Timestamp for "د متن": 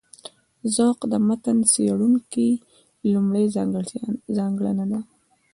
1.11-1.57